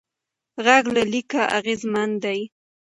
[0.65, 2.39] غږ له لیکه اغېزمن دی.